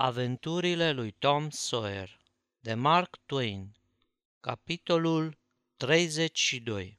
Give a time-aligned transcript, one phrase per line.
[0.00, 2.20] Aventurile lui Tom Sawyer
[2.60, 3.76] de Mark Twain
[4.40, 5.38] Capitolul
[5.76, 6.96] 32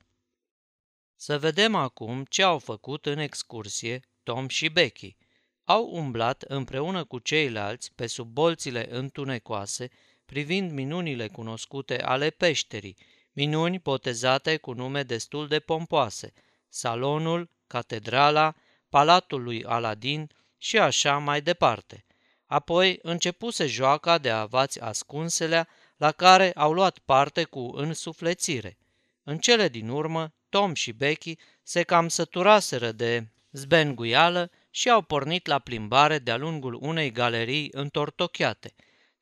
[1.15, 5.15] Să vedem acum ce au făcut în excursie Tom și Becky.
[5.63, 9.89] Au umblat împreună cu ceilalți pe sub bolțile întunecoase,
[10.25, 12.97] privind minunile cunoscute ale peșterii,
[13.31, 16.33] minuni botezate cu nume destul de pompoase,
[16.67, 18.55] salonul, catedrala,
[18.89, 22.03] palatul lui Aladin și așa mai departe–
[22.49, 28.77] Apoi începuse joaca de avați ascunselea, la care au luat parte cu însuflețire.
[29.23, 35.47] În cele din urmă, Tom și Becky se cam săturaseră de zbenguială și au pornit
[35.47, 38.73] la plimbare de-a lungul unei galerii întortocheate.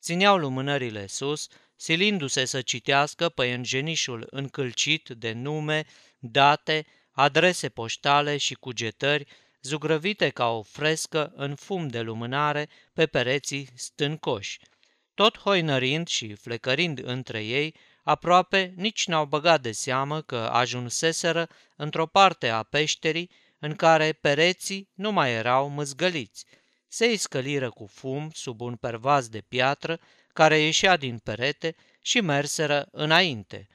[0.02, 5.86] Țineau lumânările sus, silindu-se să citească pe îngenișul încălcit de nume,
[6.20, 9.28] date, adrese poștale și cugetări
[9.68, 14.60] zugrăvite ca o frescă în fum de lumânare pe pereții stâncoși.
[15.14, 22.06] Tot hoinărind și flecărind între ei, aproape nici n-au băgat de seamă că ajunseseră într-o
[22.06, 26.46] parte a peșterii în care pereții nu mai erau măzgăliți.
[26.88, 30.00] Se iscăliră cu fum sub un pervaz de piatră
[30.34, 33.68] care ieșea din perete și merseră înainte.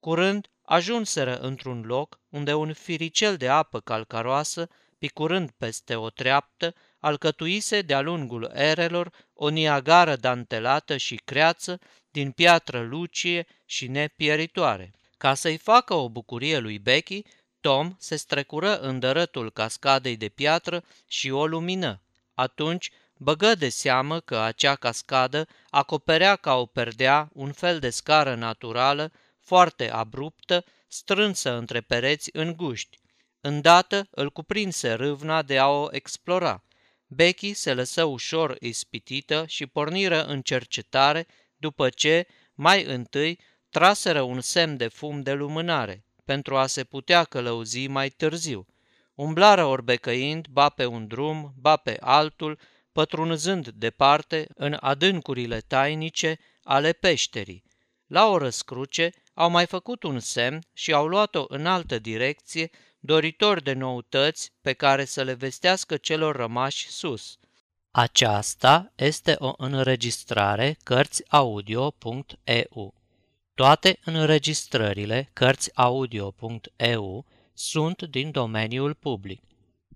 [0.00, 7.82] Curând ajunseră într-un loc unde un firicel de apă calcaroasă picurând peste o treaptă, alcătuise
[7.82, 11.78] de-a lungul erelor o niagară dantelată și creață
[12.10, 14.92] din piatră lucie și nepieritoare.
[15.16, 17.22] Ca să-i facă o bucurie lui Becky,
[17.60, 22.02] Tom se strecură în dărătul cascadei de piatră și o lumină.
[22.34, 28.34] Atunci băgă de seamă că acea cascadă acoperea ca o perdea un fel de scară
[28.34, 32.98] naturală, foarte abruptă, strânsă între pereți înguști.
[33.40, 36.62] Îndată îl cuprinse râvna de a o explora.
[37.06, 41.26] Becky se lăsă ușor ispitită și porniră în cercetare,
[41.56, 47.24] după ce, mai întâi, traseră un semn de fum de lumânare, pentru a se putea
[47.24, 48.66] călăuzi mai târziu.
[49.14, 52.58] Umblară orbecăind, ba pe un drum, ba pe altul,
[52.92, 57.64] pătrunzând departe în adâncurile tainice ale peșterii.
[58.06, 62.70] La o răscruce au mai făcut un semn și au luat-o în altă direcție,
[63.00, 67.38] doritor de noutăți pe care să le vestească celor rămași sus.
[67.90, 72.94] Aceasta este o înregistrare Cărțiaudio.eu.
[73.54, 79.42] Toate înregistrările Cărțiaudio.eu sunt din domeniul public.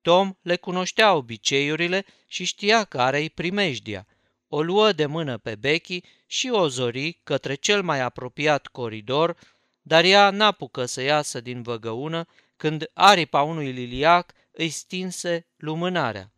[0.02, 4.08] Tom le cunoștea obiceiurile și știa care-i primejdia.
[4.48, 9.38] O luă de mână pe Becky și o zori către cel mai apropiat coridor,
[9.82, 12.26] dar ea n-apucă să iasă din văgăună
[12.58, 16.32] când aripa unui liliac îi stinse lumânarea.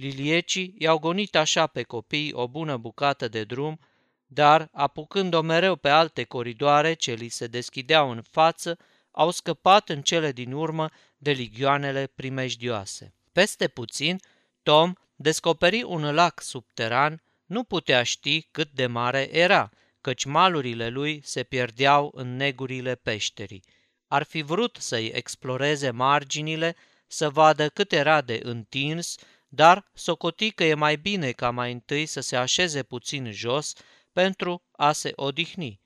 [0.00, 3.80] Liliecii i-au gonit așa pe copii o bună bucată de drum,
[4.26, 8.78] dar, apucând-o mereu pe alte coridoare ce li se deschideau în față,
[9.10, 13.14] au scăpat în cele din urmă de ligioanele primejdioase.
[13.32, 14.20] Peste puțin,
[14.62, 19.70] Tom descoperi un lac subteran, nu putea ști cât de mare era,
[20.00, 23.64] căci malurile lui se pierdeau în negurile peșterii.
[24.06, 26.76] Ar fi vrut să-i exploreze marginile,
[27.06, 29.16] să vadă cât era de întins,
[29.52, 33.72] dar socoti că e mai bine ca mai întâi să se așeze puțin jos
[34.12, 35.80] pentru a se odihni.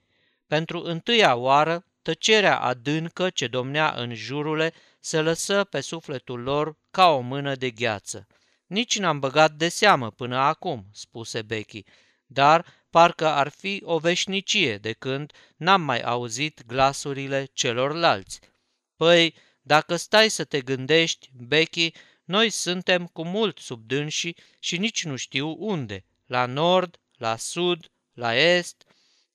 [0.47, 7.09] Pentru întâia oară, tăcerea adâncă ce domnea în jurule se lăsă pe sufletul lor ca
[7.09, 8.27] o mână de gheață.
[8.67, 11.83] Nici n-am băgat de seamă până acum, spuse Becky,
[12.25, 18.39] dar parcă ar fi o veșnicie de când n-am mai auzit glasurile celorlalți.
[18.95, 21.91] Păi, dacă stai să te gândești, Becky,
[22.25, 27.91] noi suntem cu mult sub dânsii și nici nu știu unde, la nord, la sud,
[28.13, 28.83] la est.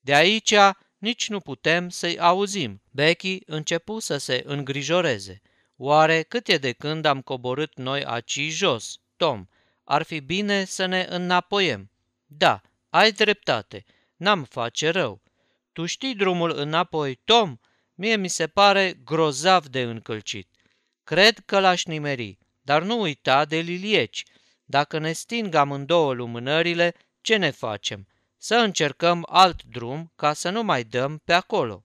[0.00, 0.54] De aici
[0.98, 2.82] nici nu putem să-i auzim.
[2.90, 5.42] Becky începu să se îngrijoreze.
[5.76, 9.46] Oare cât e de când am coborât noi aici jos, Tom?
[9.84, 11.90] Ar fi bine să ne înapoiem.
[12.26, 13.84] Da, ai dreptate,
[14.16, 15.22] n-am face rău.
[15.72, 17.56] Tu știi drumul înapoi, Tom?
[17.94, 20.48] Mie mi se pare grozav de încălcit.
[21.04, 22.38] Cred că l-aș nimeri,
[22.70, 24.24] dar nu uita de lilieci.
[24.64, 28.06] Dacă ne sting amândouă lumânările, ce ne facem?
[28.36, 31.84] Să încercăm alt drum ca să nu mai dăm pe acolo.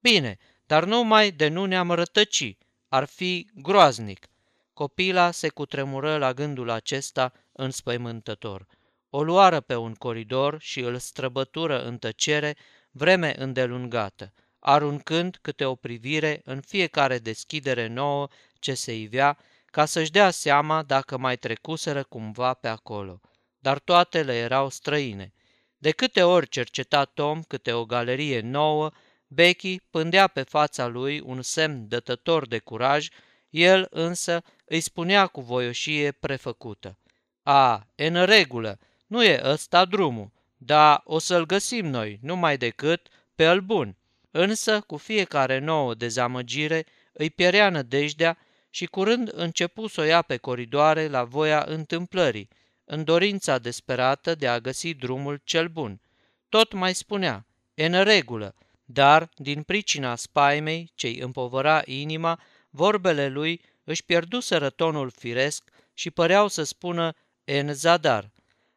[0.00, 2.56] Bine, dar numai de nu ne-am rătăci.
[2.88, 4.26] Ar fi groaznic.
[4.72, 8.66] Copila se cutremură la gândul acesta înspăimântător.
[9.10, 12.56] O luară pe un coridor și îl străbătură în tăcere
[12.90, 19.38] vreme îndelungată, aruncând câte o privire în fiecare deschidere nouă ce se ivea,
[19.72, 23.20] ca să-și dea seama dacă mai trecuseră cumva pe acolo.
[23.58, 25.32] Dar toate le erau străine.
[25.78, 28.90] De câte ori cerceta Tom câte o galerie nouă,
[29.26, 33.08] Becky pândea pe fața lui un semn dătător de curaj,
[33.50, 36.98] el însă îi spunea cu voioșie prefăcută.
[37.42, 43.08] A, e în regulă, nu e ăsta drumul, dar o să-l găsim noi, numai decât
[43.34, 43.96] pe el bun.
[44.30, 48.38] Însă, cu fiecare nouă dezamăgire, îi pierea nădejdea
[48.74, 52.48] și curând începu să o ia pe coridoare la voia întâmplării,
[52.84, 56.00] în dorința desperată de a găsi drumul cel bun.
[56.48, 58.54] Tot mai spunea, e în regulă,
[58.84, 62.40] dar, din pricina spaimei ce-i împovăra inima,
[62.70, 67.12] vorbele lui își pierduseră tonul firesc și păreau să spună
[67.44, 68.30] en zadar.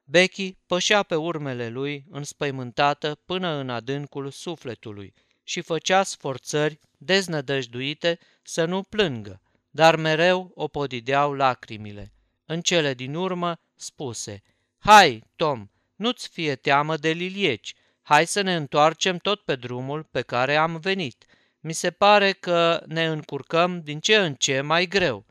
[0.03, 5.13] Becky pășea pe urmele lui, înspăimântată până în adâncul sufletului
[5.43, 9.41] și făcea sforțări deznădăjduite să nu plângă,
[9.75, 12.13] dar mereu o podideau lacrimile.
[12.45, 14.41] În cele din urmă spuse,
[14.77, 20.21] Hai, Tom, nu-ți fie teamă de lilieci, hai să ne întoarcem tot pe drumul pe
[20.21, 21.25] care am venit.
[21.59, 25.25] Mi se pare că ne încurcăm din ce în ce mai greu.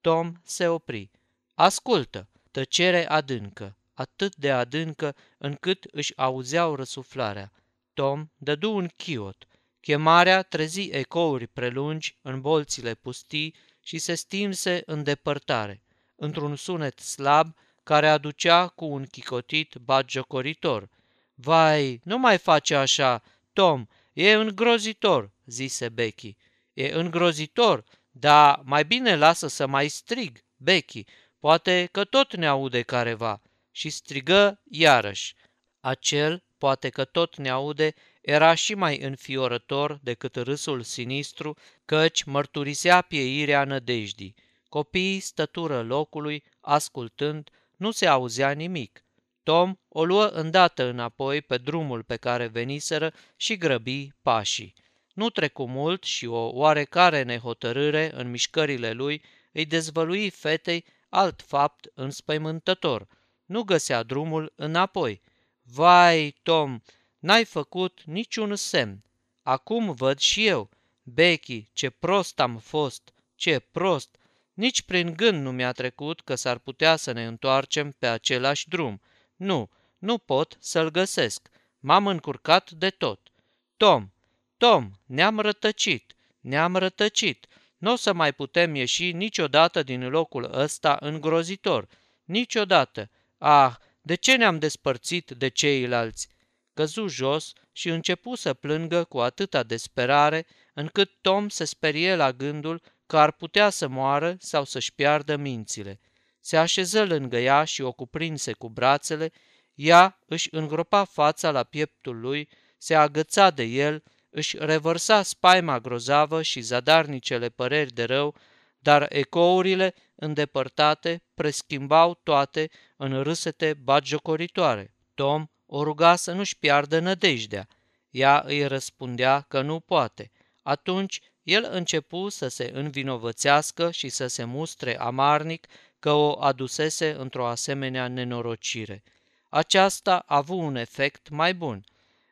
[0.00, 1.10] Tom se opri.
[1.54, 7.52] Ascultă, tăcere adâncă, atât de adâncă încât își auzeau răsuflarea.
[7.92, 9.46] Tom dădu un chiot.
[9.80, 15.82] Chemarea trezi ecouri prelungi în bolțile pustii și se stinse în depărtare,
[16.16, 20.88] într-un sunet slab care aducea cu un chicotit bagiocoritor.
[21.34, 23.22] Vai, nu mai face așa,
[23.52, 26.36] Tom, e îngrozitor, zise Becky.
[26.72, 31.04] E îngrozitor, dar mai bine lasă să mai strig, Becky,
[31.38, 33.42] poate că tot ne aude careva.
[33.70, 35.34] Și strigă iarăși.
[35.80, 43.00] Acel, poate că tot ne aude, era și mai înfiorător decât râsul sinistru, căci mărturisea
[43.00, 44.34] pieirea nădejdii.
[44.68, 49.04] Copiii stătură locului, ascultând, nu se auzea nimic.
[49.42, 54.74] Tom o luă îndată înapoi pe drumul pe care veniseră și grăbi pașii.
[55.14, 59.22] Nu trecu mult și o oarecare nehotărâre în mișcările lui
[59.52, 63.06] îi dezvălui fetei alt fapt înspăimântător.
[63.44, 65.20] Nu găsea drumul înapoi.
[65.62, 66.80] Vai, Tom,
[67.24, 69.04] n-ai făcut niciun semn.
[69.42, 70.70] Acum văd și eu.
[71.02, 74.16] Becky, ce prost am fost, ce prost!
[74.54, 79.00] Nici prin gând nu mi-a trecut că s-ar putea să ne întoarcem pe același drum.
[79.36, 81.48] Nu, nu pot să-l găsesc.
[81.78, 83.32] M-am încurcat de tot.
[83.76, 84.10] Tom,
[84.56, 87.46] Tom, ne-am rătăcit, ne-am rătăcit.
[87.76, 91.88] Nu o să mai putem ieși niciodată din locul ăsta îngrozitor.
[92.24, 93.10] Niciodată.
[93.38, 96.32] Ah, de ce ne-am despărțit de ceilalți?
[96.74, 102.82] Căzu jos și începu să plângă cu atâta desperare, încât Tom se sperie la gândul
[103.06, 106.00] că ar putea să moară sau să-și piardă mințile.
[106.40, 109.32] Se așeză lângă ea și o cuprinse cu brațele,
[109.74, 116.42] ea își îngropa fața la pieptul lui, se agăța de el, își revărsa spaima grozavă
[116.42, 118.34] și zadarnicele păreri de rău,
[118.78, 124.94] dar ecourile îndepărtate preschimbau toate în râsete bagiocoritoare.
[125.14, 127.68] Tom o ruga să nu-și piardă nădejdea.
[128.10, 130.30] Ea îi răspundea că nu poate.
[130.62, 135.66] Atunci el începu să se învinovățească și să se mustre amarnic
[135.98, 139.02] că o adusese într-o asemenea nenorocire.
[139.48, 141.84] Aceasta a avut un efect mai bun.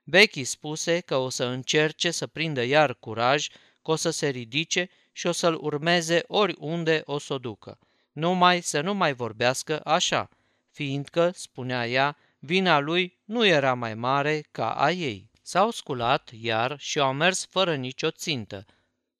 [0.04, 3.48] Becky spuse că o să încerce să prindă iar curaj,
[3.82, 7.78] că o să se ridice și o să-l urmeze oriunde o să o ducă.
[8.12, 10.28] Numai să nu mai vorbească așa,
[10.70, 15.30] fiindcă, spunea ea, vina lui nu era mai mare ca a ei.
[15.42, 18.66] S-au sculat iar și au mers fără nicio țintă,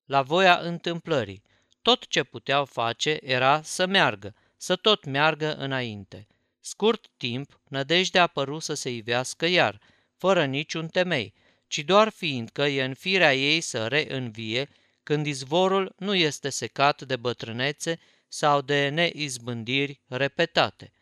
[0.05, 1.43] la voia întâmplării.
[1.83, 6.27] Tot ce puteau face era să meargă, să tot meargă înainte.
[6.61, 9.81] Scurt timp, nădejdea păru să se ivească iar,
[10.17, 11.35] fără niciun temei,
[11.67, 14.69] ci doar fiindcă e în firea ei să reînvie,
[15.03, 17.99] când izvorul nu este secat de bătrânețe
[18.29, 20.93] sau de neizbândiri repetate.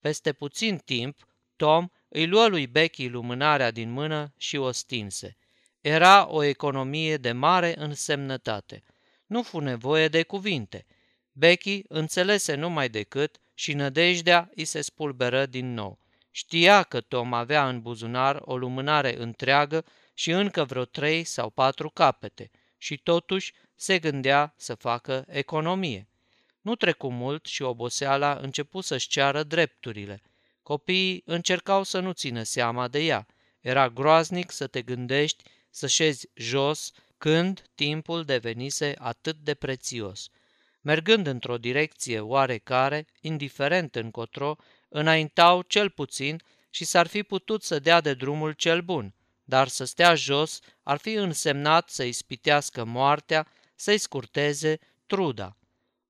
[0.00, 1.16] Peste puțin timp,
[1.56, 5.36] Tom îi luă lui Becky lumânarea din mână și o stinse.
[5.80, 8.82] Era o economie de mare însemnătate.
[9.26, 10.86] Nu fu nevoie de cuvinte.
[11.32, 15.98] Becky înțelese numai decât și nădejdea îi se spulberă din nou.
[16.30, 19.84] Știa că Tom avea în buzunar o lumânare întreagă
[20.14, 26.08] și încă vreo trei sau patru capete și totuși se gândea să facă economie.
[26.60, 30.22] Nu trecu mult și oboseala începu să-și ceară drepturile.
[30.64, 33.26] Copiii încercau să nu țină seama de ea.
[33.60, 40.28] Era groaznic să te gândești să șezi jos când timpul devenise atât de prețios.
[40.80, 44.56] Mergând într-o direcție oarecare, indiferent încotro,
[44.88, 49.84] înaintau cel puțin și s-ar fi putut să dea de drumul cel bun, dar să
[49.84, 55.56] stea jos ar fi însemnat să-i spitească moartea, să-i scurteze truda.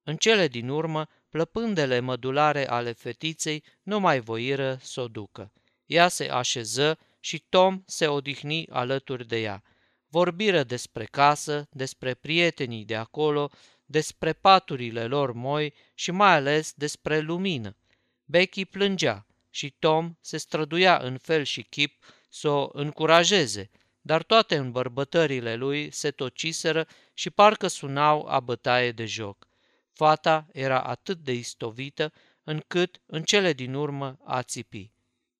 [0.02, 5.52] În cele din urmă, plăpândele mădulare ale fetiței nu mai voiră să o ducă.
[5.86, 9.62] Ea se așeză și Tom se odihni alături de ea.
[10.08, 13.50] Vorbiră despre casă, despre prietenii de acolo,
[13.84, 17.76] despre paturile lor moi și mai ales despre lumină.
[18.24, 24.56] Becky plângea și Tom se străduia în fel și chip să o încurajeze, dar toate
[24.56, 29.48] îmbărbătările lui se tociseră și parcă sunau a bătaie de joc.
[29.94, 32.12] Fata era atât de istovită
[32.44, 34.92] încât, în cele din urmă, a țipi.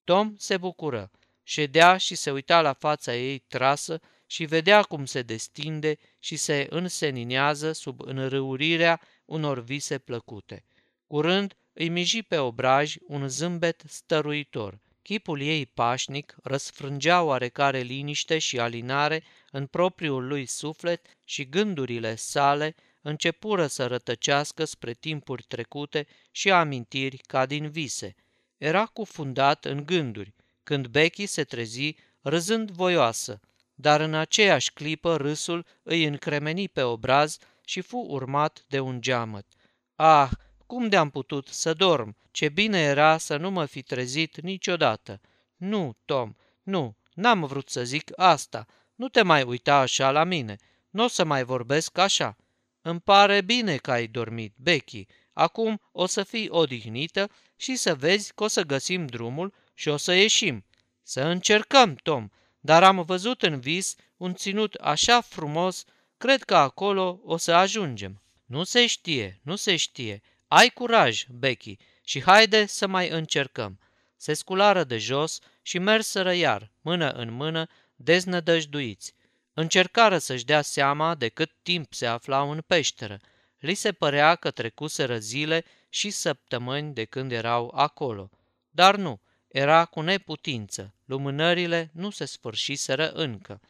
[0.05, 1.11] Tom se bucură,
[1.43, 6.67] ședea și se uita la fața ei trasă și vedea cum se destinde și se
[6.71, 10.65] înseninează sub înrăurirea unor vise plăcute.
[11.07, 14.81] Curând îi miji pe obraj un zâmbet stăruitor.
[15.03, 22.75] Chipul ei pașnic răsfrângea oarecare liniște și alinare în propriul lui suflet și gândurile sale
[23.05, 28.15] începură să rătăcească spre timpuri trecute și amintiri ca din vise.
[28.59, 33.41] Era cufundat în gânduri, când Becky se trezi râzând voioasă,
[33.75, 39.47] dar în aceeași clipă râsul îi încremeni pe obraz și fu urmat de un geamăt.
[39.95, 40.31] Ah,
[40.67, 42.17] cum de-am putut să dorm?
[42.31, 45.21] Ce bine era să nu mă fi trezit niciodată.
[45.57, 48.67] Nu, Tom, nu, n-am vrut să zic asta.
[48.95, 50.57] Nu te mai uita așa la mine.
[50.91, 52.37] Nu o să mai vorbesc așa.
[52.87, 55.07] Îmi pare bine că ai dormit, Becky.
[55.33, 59.97] Acum o să fii odihnită și să vezi că o să găsim drumul și o
[59.97, 60.65] să ieșim.
[61.03, 62.29] Să încercăm, Tom,
[62.61, 65.85] dar am văzut în vis un ținut așa frumos,
[66.17, 68.23] cred că acolo o să ajungem.
[68.47, 70.23] Nu se știe, nu se știe.
[70.49, 73.79] Ai curaj, Becky, și haide să mai încercăm.
[74.17, 79.15] Se sculară de jos și merseră iar, mână în mână, deznădăjduiți.
[79.55, 83.21] Încercară să-și dea seama de cât timp se aflau în peșteră.
[83.59, 88.31] Li se părea că trecuseră zile și săptămâni de când erau acolo.
[88.71, 93.61] Dar nu, era cu neputință, lumânările nu se sfârșiseră încă.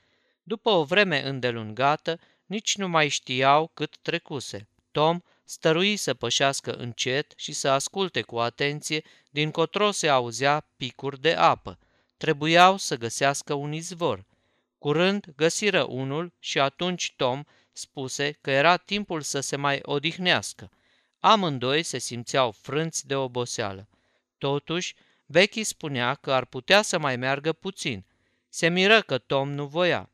[0.43, 4.69] După o vreme îndelungată, nici nu mai știau cât trecuse.
[4.91, 11.21] Tom stărui să pășească încet și să asculte cu atenție, din cotro se auzea picuri
[11.21, 11.79] de apă.
[12.17, 14.25] Trebuiau să găsească un izvor.
[14.85, 20.71] Curând găsiră unul și atunci Tom spuse că era timpul să se mai odihnească.
[21.19, 23.89] Amândoi se simțeau frânți de oboseală.
[24.39, 24.95] Totuși,
[25.27, 28.07] Becky spunea că ar putea să mai meargă puțin.
[28.49, 30.11] Se miră că Tom nu voia.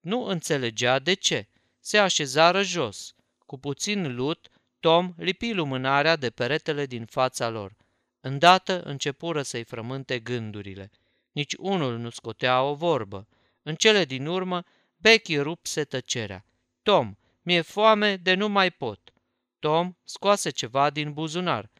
[0.00, 1.48] Nu înțelegea de ce.
[1.80, 3.14] Se așezară jos.
[3.46, 4.48] Cu puțin lut,
[4.80, 7.76] Tom lipi lumânarea de peretele din fața lor.
[8.20, 10.90] Îndată începură să-i frământe gândurile.
[11.30, 13.26] Nici unul nu scotea o vorbă.
[13.62, 14.64] În cele din urmă,
[14.96, 16.44] Becky rupse tăcerea.
[16.82, 19.12] Tom, mi-e foame de nu mai pot.
[19.58, 21.70] Tom scoase ceva din buzunar.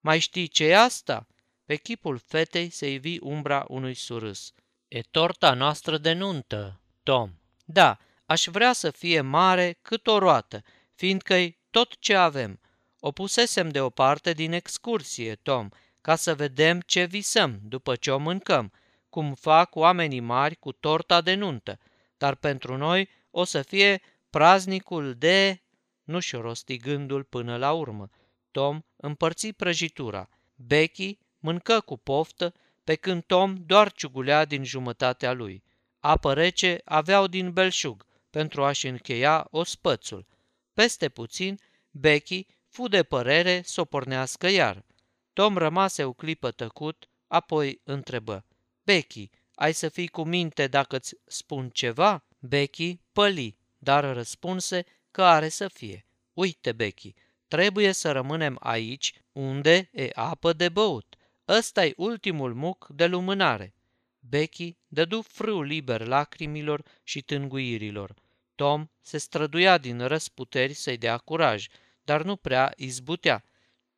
[0.00, 1.26] Mai știi ce e asta?
[1.64, 4.52] Pe chipul fetei se ivi umbra unui surâs.
[4.88, 7.32] E torta noastră de nuntă, Tom.
[7.64, 10.62] Da, aș vrea să fie mare cât o roată,
[10.94, 12.60] fiindcă-i tot ce avem.
[13.00, 15.68] O pusesem deoparte din excursie, Tom,
[16.00, 18.72] ca să vedem ce visăm după ce o mâncăm,
[19.12, 21.78] cum fac oamenii mari cu torta de nuntă,
[22.16, 24.00] dar pentru noi o să fie
[24.30, 25.62] praznicul de...
[26.04, 28.10] nu-și rosti gândul până la urmă.
[28.50, 30.28] Tom împărți prăjitura.
[30.54, 32.54] Becky mâncă cu poftă,
[32.84, 35.62] pe când Tom doar ciugulea din jumătatea lui.
[35.98, 40.26] Apă rece aveau din belșug pentru a-și încheia ospățul.
[40.72, 41.58] Peste puțin,
[41.90, 44.84] Becky fu de părere să o pornească iar.
[45.32, 48.44] Tom rămase o clipă tăcut, apoi întrebă.
[48.84, 52.24] Becky, ai să fii cu minte dacă îți spun ceva?
[52.38, 56.06] Becky păli, dar răspunse că are să fie.
[56.32, 57.14] Uite, Becky,
[57.48, 61.16] trebuie să rămânem aici unde e apă de băut.
[61.48, 63.74] ăsta e ultimul muc de lumânare.
[64.18, 68.14] Becky dădu frâu liber lacrimilor și tânguirilor.
[68.54, 71.66] Tom se străduia din răsputeri să-i dea curaj,
[72.04, 73.44] dar nu prea izbutea.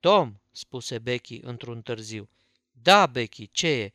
[0.00, 2.28] Tom, spuse Becky într-un târziu.
[2.72, 3.92] Da, Becky, ce e?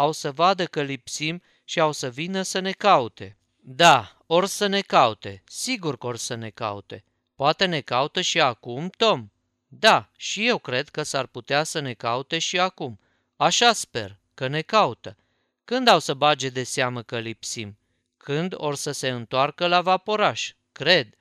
[0.00, 3.36] Au să vadă că lipsim și au să vină să ne caute.
[3.56, 7.04] Da, or să ne caute, sigur că or să ne caute.
[7.34, 9.30] Poate ne caută și acum, Tom?
[9.68, 13.00] Da, și eu cred că s-ar putea să ne caute și acum.
[13.36, 15.16] Așa sper, că ne caută.
[15.64, 17.78] Când au să bage de seamă că lipsim?
[18.16, 20.52] Când or să se întoarcă la vaporaș?
[20.72, 21.14] Cred.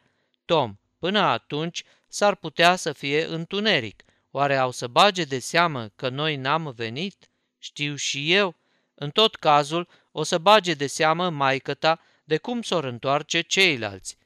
[0.46, 4.04] Tom, până atunci s-ar putea să fie întuneric.
[4.32, 7.30] Oare au să bage de seamă că noi n-am venit?
[7.58, 8.59] Știu și eu.
[9.02, 14.18] În tot cazul, o să bage de seamă maică ta de cum s-or întoarce ceilalți.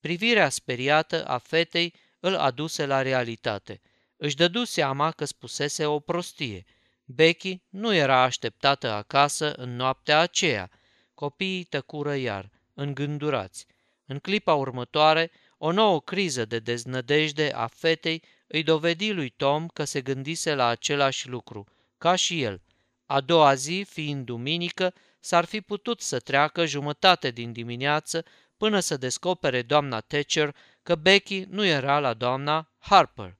[0.00, 3.80] Privirea speriată a fetei îl aduse la realitate.
[4.16, 6.64] Își dădu seama că spusese o prostie.
[7.04, 10.70] Becky nu era așteptată acasă în noaptea aceea.
[11.14, 13.66] Copiii tăcură iar, îngândurați.
[14.06, 19.84] În clipa următoare, o nouă criză de deznădejde a fetei îi dovedi lui Tom că
[19.84, 21.66] se gândise la același lucru,
[21.98, 22.60] ca și el.
[23.12, 28.24] A doua zi, fiind duminică, s-ar fi putut să treacă jumătate din dimineață
[28.56, 33.36] până să descopere doamna Thatcher că Becky nu era la doamna Harper.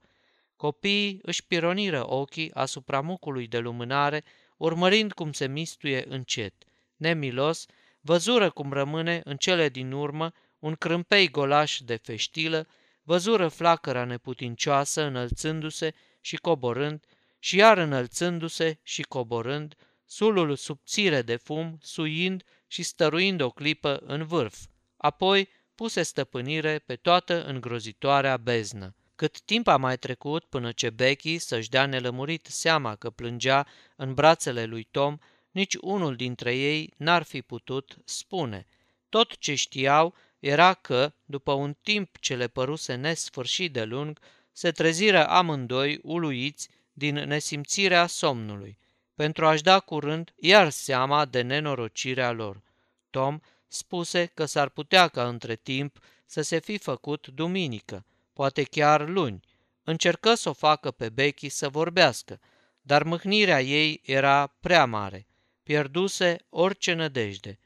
[0.57, 4.25] Copiii își pironiră ochii asupra mucului de lumânare,
[4.57, 6.55] urmărind cum se mistuie încet.
[6.97, 7.67] Nemilos,
[8.01, 12.69] văzură cum rămâne în cele din urmă un crâmpei golaș de feștilă,
[13.03, 17.05] văzură flacăra neputincioasă înălțându-se și coborând,
[17.45, 19.75] și iar înălțându-se și coborând,
[20.05, 24.59] sulul subțire de fum, suind și stăruind o clipă în vârf.
[24.97, 28.95] Apoi puse stăpânire pe toată îngrozitoarea beznă.
[29.17, 34.15] Cât timp a mai trecut până ce Becky să-și dea nelămurit seama că plângea în
[34.15, 35.19] brațele lui Tom,
[35.51, 38.67] nici unul dintre ei n-ar fi putut spune.
[39.09, 44.19] Tot ce știau era că, după un timp ce le păruse nesfârșit de lung,
[44.53, 48.79] se treziră amândoi uluiți din nesimțirea somnului,
[49.15, 52.63] pentru a-și da curând iar seama de nenorocirea lor.
[53.11, 59.09] Tom spuse că s-ar putea ca între timp să se fi făcut duminică, poate chiar
[59.09, 59.41] luni.
[59.85, 62.41] Încercă să o facă pe Becky să vorbească,
[62.81, 65.27] dar mâhnirea ei era prea mare.
[65.63, 67.59] Pierduse orice nădejde.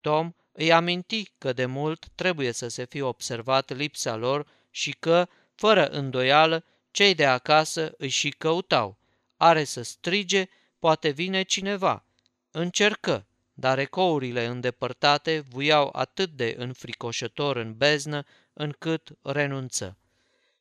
[0.00, 5.28] Tom îi aminti că de mult trebuie să se fie observat lipsa lor și că,
[5.54, 6.64] fără îndoială,
[6.96, 8.98] cei de acasă își și căutau.
[9.36, 12.04] Are să strige, poate vine cineva.
[12.50, 19.96] Încercă, dar ecourile îndepărtate vuiau atât de înfricoșător în beznă, încât renunță.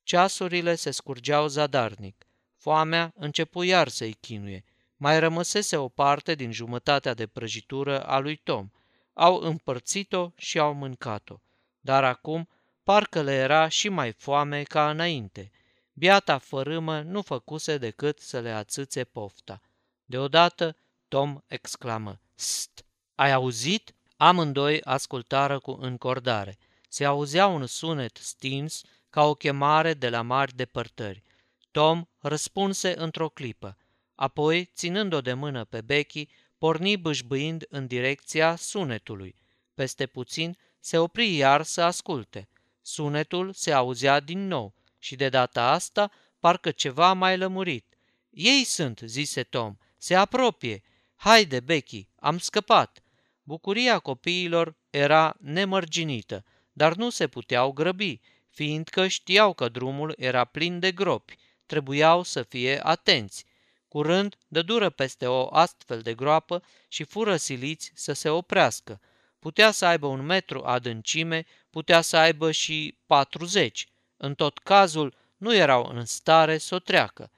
[0.04, 2.26] Ceasurile se scurgeau zadarnic.
[2.58, 4.63] Foamea începu iar să-i chinuie.
[4.98, 8.69] Mai rămăsese o parte din jumătatea de prăjitură a lui Tom.
[9.13, 11.36] Au împărțit-o și au mâncat-o.
[11.80, 12.50] Dar acum
[12.84, 15.52] parcă le era și mai foame ca înainte.
[15.97, 19.62] Biata fărâmă nu făcuse decât să le ațâțe pofta.
[20.05, 20.75] Deodată
[21.08, 22.86] Tom exclamă, St!
[23.15, 26.58] Ai auzit?" Amândoi ascultară cu încordare.
[26.89, 31.23] Se auzea un sunet stins ca o chemare de la mari depărtări.
[31.71, 33.77] Tom răspunse într-o clipă.
[34.15, 36.27] Apoi, ținând-o de mână pe Becky,
[36.58, 39.36] porni bâșbâind în direcția sunetului.
[39.73, 42.49] Peste puțin se opri iar să asculte.
[42.81, 44.73] Sunetul se auzea din nou
[45.06, 47.98] și de data asta parcă ceva mai lămurit.
[48.30, 50.84] Ei sunt, zise Tom, se apropie.
[51.15, 53.04] Haide, Becky, am scăpat.
[53.44, 60.80] Bucuria copiilor era nemărginită, dar nu se puteau grăbi, fiindcă știau că drumul era plin
[60.80, 63.46] de gropi, trebuiau să fie atenți.
[63.88, 69.02] Curând dură peste o astfel de groapă și fură siliți să se oprească.
[69.39, 73.88] Putea să aibă un metru adâncime, putea să aibă și 40.
[74.17, 77.32] În tot cazul, nu erau în stare să o treacă.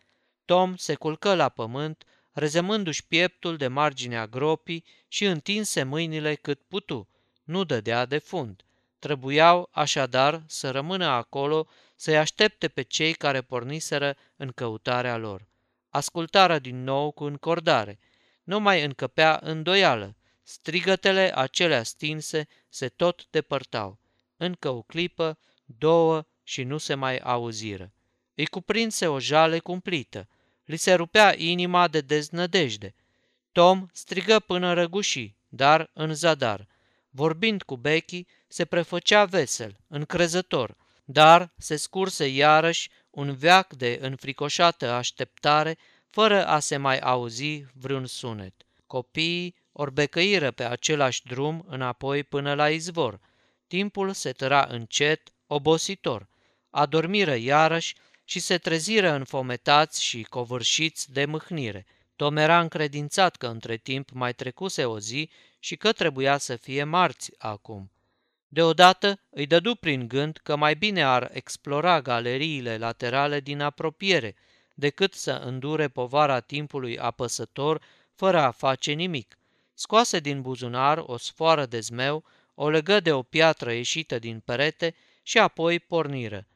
[0.46, 7.08] Tom se culcă la pământ, rezemându-și pieptul de marginea gropii și întinse mâinile cât putu.
[7.44, 8.62] Nu dădea de fund.
[9.00, 15.48] Trebuiau așadar să rămână acolo să-i aștepte pe cei care porniseră în căutarea lor.
[15.90, 18.00] Ascultară din nou cu încordare.
[18.44, 20.16] Nu mai încăpea îndoială.
[20.44, 24.00] Strigătele acelea stinse se tot depărtau.
[24.38, 27.92] Încă o clipă, două și nu se mai auziră.
[28.36, 30.28] Îi cuprinse o jale cumplită.
[30.66, 32.96] Li se rupea inima de deznădejde.
[33.52, 36.68] Tom strigă până răguși, dar în zadar.
[37.10, 44.92] Vorbind cu Becky, se prefăcea vesel, încrezător, dar se scurse iarăși un veac de înfricoșată
[44.92, 45.78] așteptare,
[46.10, 48.54] fără a se mai auzi vreun sunet.
[48.86, 53.20] Copiii orbecăiră pe același drum înapoi până la izvor.
[53.68, 56.28] Timpul se tăra încet, obositor.
[56.70, 61.86] Adormiră iarăși și se treziră înfometați și covârșiți de mâhnire.
[62.16, 66.84] Tom era încredințat că între timp mai trecuse o zi și că trebuia să fie
[66.84, 67.92] marți acum.
[68.48, 74.36] Deodată îi dădu prin gând că mai bine ar explora galeriile laterale din apropiere
[74.76, 77.82] decât să îndure povara timpului apăsător
[78.16, 79.38] fără a face nimic.
[79.74, 84.96] Scoase din buzunar o sfoară de zmeu, o legă de o piatră ieșită din perete
[85.24, 86.48] și apoi porniră.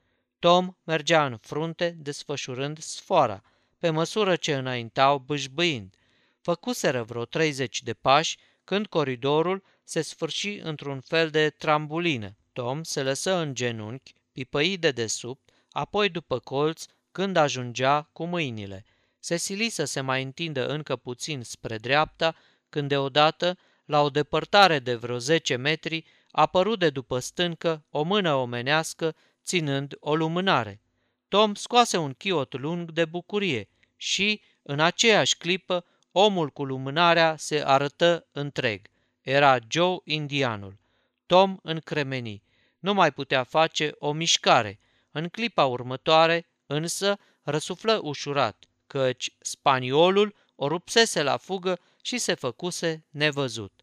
[0.42, 3.42] Tom mergea în frunte, desfășurând sfoara,
[3.78, 5.96] pe măsură ce înaintau bâșbâind.
[6.42, 12.36] Făcuseră vreo 30 de pași când coridorul se sfârși într-un fel de trambulină.
[12.54, 18.86] Tom se lăsă în genunchi, pipăi de desubt, apoi după colț, când ajungea cu mâinile.
[19.20, 22.36] Se sili să se mai întindă încă puțin spre dreapta,
[22.70, 28.34] când deodată, la o depărtare de vreo 10 metri, apărut de după stâncă o mână
[28.34, 30.82] omenească ținând o lumânare.
[31.28, 37.64] Tom scoase un chiot lung de bucurie și, în aceeași clipă, omul cu lumânarea se
[37.66, 38.88] arătă întreg.
[39.22, 40.78] Era Joe indianul.
[41.26, 42.44] Tom încremeni.
[42.80, 44.80] Nu mai putea face o mișcare.
[45.12, 53.06] În clipa următoare, însă, răsuflă ușurat, căci spaniolul o rupsese la fugă și se făcuse
[53.10, 53.82] nevăzut.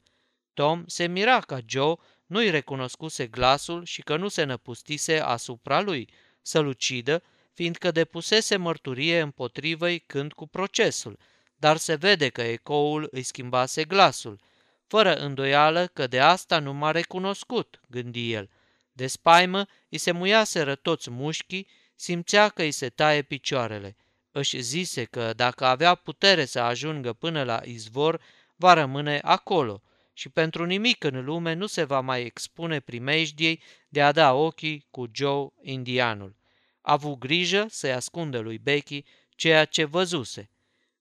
[0.55, 1.95] Tom se mira ca Joe
[2.29, 6.09] nu-i recunoscuse glasul și că nu se năpustise asupra lui
[6.43, 11.19] să-l ucidă, fiindcă depusese mărturie împotrivă-i când cu procesul,
[11.57, 14.41] dar se vede că ecoul îi schimbase glasul,
[14.87, 18.51] fără îndoială că de asta nu m-a recunoscut, gândi el.
[18.93, 23.97] De spaimă îi se muiaseră toți mușchii, simțea că îi se taie picioarele.
[24.33, 28.21] Își zise că dacă avea putere să ajungă până la izvor,
[28.57, 29.83] va rămâne acolo
[30.19, 34.87] și pentru nimic în lume nu se va mai expune primejdiei de a da ochii
[34.91, 36.37] cu Joe indianul.
[36.81, 39.05] A avut grijă să-i ascundă lui Becky
[39.37, 40.51] ceea ce văzuse.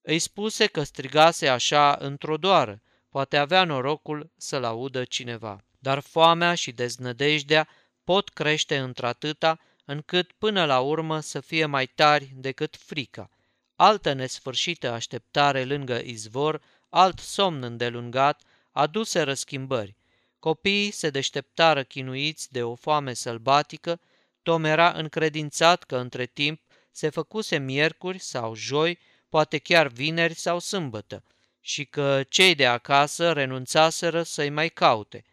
[0.02, 5.64] Îi spuse că strigase așa într-o doară, poate avea norocul să-l audă cineva.
[5.78, 7.68] Dar foamea și deznădejdea
[8.04, 13.30] pot crește într-atâta încât până la urmă să fie mai tari decât frica.
[13.76, 18.42] Altă nesfârșită așteptare lângă izvor, alt somn îndelungat,
[18.78, 19.96] aduse răschimbări.
[20.38, 24.00] Copiii se deșteptară chinuiți de o foame sălbatică,
[24.42, 26.60] Tom era încredințat că între timp
[26.90, 31.24] se făcuse miercuri sau joi, poate chiar vineri sau sâmbătă,
[31.60, 35.24] și că cei de acasă renunțaseră să-i mai caute.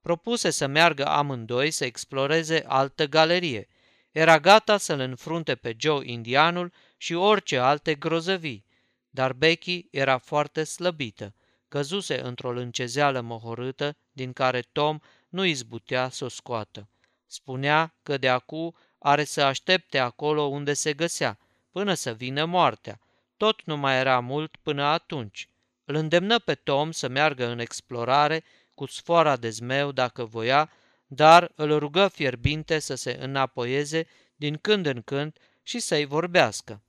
[0.00, 3.68] Propuse să meargă amândoi să exploreze altă galerie.
[4.10, 8.64] Era gata să-l înfrunte pe Joe indianul și orice alte grozăvii,
[9.10, 11.34] dar Becky era foarte slăbită
[11.74, 16.88] căzuse într-o lâncezeală mohorâtă din care Tom nu izbutea să o scoată.
[17.26, 21.38] Spunea că de acu are să aștepte acolo unde se găsea,
[21.70, 23.00] până să vină moartea.
[23.36, 25.48] Tot nu mai era mult până atunci.
[25.84, 30.70] Îl îndemnă pe Tom să meargă în explorare cu sfoara de zmeu dacă voia,
[31.06, 34.06] dar îl rugă fierbinte să se înapoieze
[34.36, 36.82] din când în când și să-i vorbească.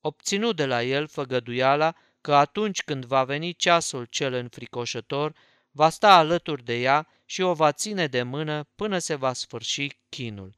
[0.00, 5.34] Obținu de la el făgăduiala că atunci când va veni ceasul cel înfricoșător,
[5.70, 9.88] va sta alături de ea și o va ține de mână până se va sfârși
[10.08, 10.54] chinul.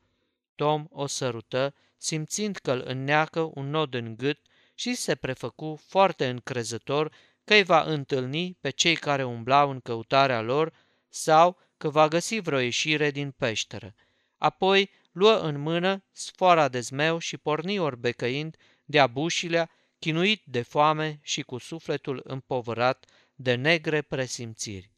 [0.54, 4.38] Tom o sărută, simțind că îl înneacă un nod în gât
[4.74, 7.12] și se prefăcu foarte încrezător
[7.44, 10.72] că îi va întâlni pe cei care umblau în căutarea lor
[11.08, 13.94] sau că va găsi vreo ieșire din peșteră.
[14.38, 19.70] Apoi luă în mână sfoara de zmeu și porni orbecăind de-a bușilea
[20.04, 24.90] chinuit de foame și cu sufletul împovărat de negre presimțiri.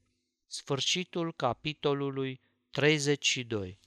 [0.46, 2.40] Sfârșitul capitolului
[2.70, 3.78] 32